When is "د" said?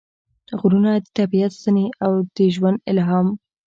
1.05-1.07, 2.35-2.37